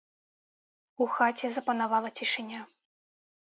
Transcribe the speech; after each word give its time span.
У 1.05 1.07
хаце 1.17 1.51
запанавала 1.57 2.09
цішыня. 2.21 2.61